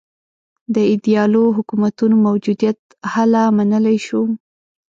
[0.73, 2.77] د ایدیالو حکومتونو موجودیت
[3.13, 4.21] هله منلای شو.